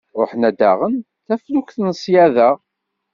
Ruḥen 0.19 0.47
ad 0.49 0.55
d-aɣen 0.59 0.93
taflukt 1.27 1.77
n 1.85 1.87
ssyaḍa. 1.97 2.49